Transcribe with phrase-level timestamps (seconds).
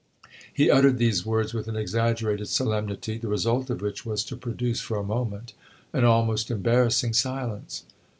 [0.51, 4.81] He uttered these words with an exaggerated solemnity, the result of which was to produce,
[4.81, 5.53] for a moment,
[5.93, 7.83] an almost embarrassing silence.